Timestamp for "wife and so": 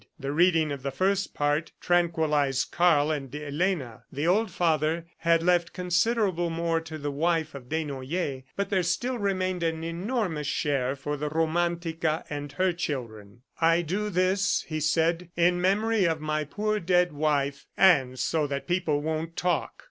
17.13-18.47